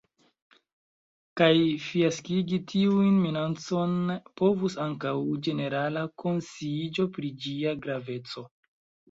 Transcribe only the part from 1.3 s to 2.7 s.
Kaj fiaskigi